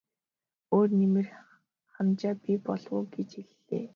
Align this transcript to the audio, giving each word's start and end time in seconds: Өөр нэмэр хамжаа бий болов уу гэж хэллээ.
Өөр 0.75 0.89
нэмэр 0.99 1.27
хамжаа 1.93 2.33
бий 2.43 2.57
болов 2.67 2.91
уу 2.97 3.03
гэж 3.13 3.29
хэллээ. 3.47 3.85